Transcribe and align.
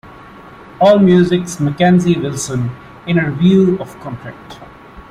Allmusic's 0.79 1.59
Mackenzie 1.59 2.17
Wilson, 2.17 2.71
in 3.05 3.19
a 3.19 3.29
review 3.29 3.77
of 3.79 3.99
Contact! 3.99 4.57